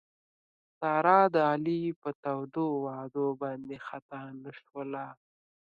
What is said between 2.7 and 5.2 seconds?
وعدو باندې خطا نه شوله.